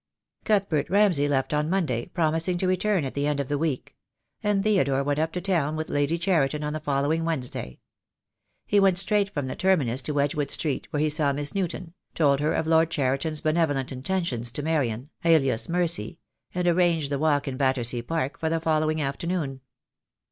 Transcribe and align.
Cuthbert 0.45 0.89
Ramsay 0.89 1.27
left 1.27 1.53
on 1.53 1.69
Monday, 1.69 2.07
promising 2.07 2.57
to 2.57 2.65
return 2.67 3.05
at 3.05 3.13
the 3.13 3.27
end 3.27 3.39
of 3.39 3.49
the 3.49 3.57
week; 3.59 3.95
and 4.41 4.63
Theodore 4.63 5.03
went 5.03 5.19
up 5.19 5.31
to 5.33 5.41
town 5.41 5.75
with 5.75 5.91
Lady 5.91 6.17
Cheriton 6.17 6.63
on 6.63 6.73
the 6.73 6.79
following 6.79 7.23
Wednesday. 7.23 7.77
He 8.65 8.79
went 8.79 8.97
straight 8.97 9.29
from 9.29 9.45
the 9.45 9.55
terminus 9.55 10.01
to 10.01 10.13
Wedgewood 10.15 10.49
Street, 10.49 10.87
where 10.89 11.01
he 11.01 11.09
saw 11.11 11.31
Miss 11.33 11.53
Newton, 11.53 11.93
told 12.15 12.39
her 12.39 12.55
of 12.55 12.65
Lord 12.65 12.89
Cheriton's 12.89 13.41
benevolent 13.41 13.91
intentions 13.91 14.49
to 14.53 14.63
Marian, 14.63 15.11
alias 15.23 15.69
Mercy, 15.69 16.17
and 16.55 16.67
arranged 16.67 17.11
the 17.11 17.19
walk 17.19 17.47
in 17.47 17.55
Battersea 17.55 18.01
Park 18.01 18.39
for 18.39 18.49
the 18.49 18.59
following 18.59 18.99
afternoon. 19.03 19.61